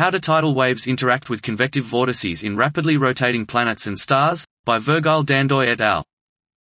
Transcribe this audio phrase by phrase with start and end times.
[0.00, 4.46] How do tidal waves interact with convective vortices in rapidly rotating planets and stars?
[4.64, 6.06] By Virgile Dandoy et al.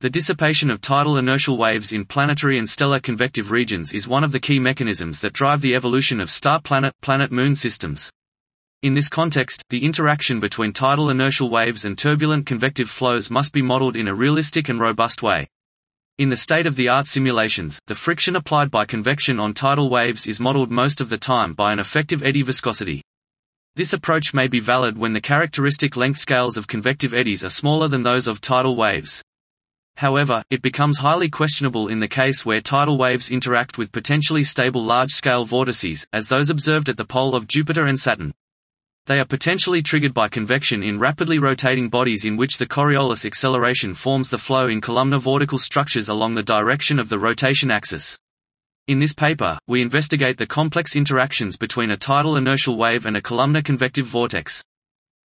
[0.01, 4.31] The dissipation of tidal inertial waves in planetary and stellar convective regions is one of
[4.31, 8.13] the key mechanisms that drive the evolution of star-planet, planet-moon systems.
[8.85, 13.61] In this context, the interaction between tidal inertial waves and turbulent convective flows must be
[13.61, 15.49] modeled in a realistic and robust way.
[16.19, 21.01] In the state-of-the-art simulations, the friction applied by convection on tidal waves is modeled most
[21.01, 23.03] of the time by an effective eddy viscosity.
[23.77, 27.89] This approach may be valid when the characteristic length scales of convective eddies are smaller
[27.89, 29.23] than those of tidal waves.
[29.99, 34.83] However, it becomes highly questionable in the case where tidal waves interact with potentially stable
[34.83, 38.33] large-scale vortices, as those observed at the pole of Jupiter and Saturn.
[39.05, 43.95] They are potentially triggered by convection in rapidly rotating bodies in which the Coriolis acceleration
[43.95, 48.19] forms the flow in columnar vortical structures along the direction of the rotation axis.
[48.89, 53.21] In this paper, we investigate the complex interactions between a tidal inertial wave and a
[53.21, 54.63] columnar convective vortex.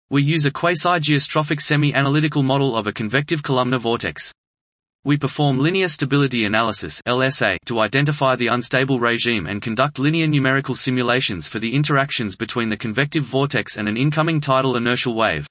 [0.09, 4.33] We use a quasi-geostrophic semi-analytical model of a convective columnar vortex.
[5.05, 10.75] We perform linear stability analysis LSA to identify the unstable regime and conduct linear numerical
[10.75, 15.47] simulations for the interactions between the convective vortex and an incoming tidal inertial wave.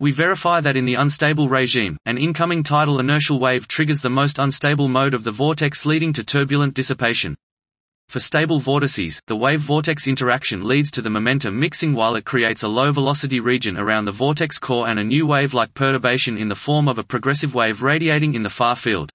[0.00, 4.38] We verify that in the unstable regime, an incoming tidal inertial wave triggers the most
[4.38, 7.36] unstable mode of the vortex leading to turbulent dissipation.
[8.08, 12.68] For stable vortices, the wave-vortex interaction leads to the momentum mixing while it creates a
[12.68, 16.96] low-velocity region around the vortex core and a new wave-like perturbation in the form of
[16.96, 19.10] a progressive wave radiating in the far field.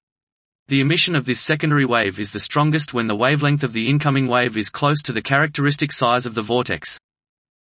[0.68, 4.28] The emission of this secondary wave is the strongest when the wavelength of the incoming
[4.28, 7.00] wave is close to the characteristic size of the vortex.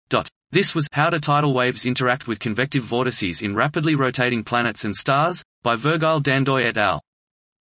[0.09, 0.29] Dot.
[0.53, 4.95] This was How do tidal waves interact with convective vortices in rapidly rotating planets and
[4.95, 5.43] stars?
[5.63, 7.01] by Virgile Dandoy et al.